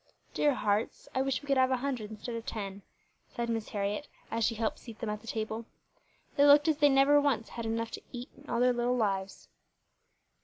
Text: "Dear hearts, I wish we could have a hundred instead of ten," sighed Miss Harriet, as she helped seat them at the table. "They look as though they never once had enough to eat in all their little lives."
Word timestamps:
"Dear 0.33 0.55
hearts, 0.55 1.07
I 1.13 1.21
wish 1.21 1.43
we 1.43 1.45
could 1.45 1.57
have 1.59 1.69
a 1.69 1.77
hundred 1.77 2.09
instead 2.09 2.33
of 2.35 2.43
ten," 2.47 2.81
sighed 3.35 3.49
Miss 3.51 3.69
Harriet, 3.69 4.07
as 4.31 4.43
she 4.43 4.55
helped 4.55 4.79
seat 4.79 4.97
them 4.97 5.11
at 5.11 5.21
the 5.21 5.27
table. 5.27 5.65
"They 6.37 6.43
look 6.43 6.67
as 6.67 6.77
though 6.77 6.79
they 6.79 6.89
never 6.89 7.21
once 7.21 7.49
had 7.49 7.67
enough 7.67 7.91
to 7.91 8.01
eat 8.11 8.29
in 8.35 8.49
all 8.49 8.59
their 8.59 8.73
little 8.73 8.97
lives." 8.97 9.47